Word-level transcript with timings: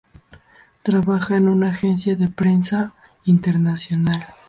Trabaja 0.81 1.37
en 1.37 1.47
una 1.47 1.69
agencia 1.69 2.15
de 2.15 2.27
prensa 2.27 2.95
internacional. 3.25 4.25